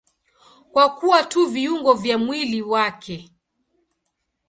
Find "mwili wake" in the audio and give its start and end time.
2.17-3.31